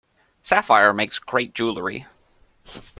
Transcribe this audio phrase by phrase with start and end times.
[0.41, 2.07] Sapphire makes great jewellery.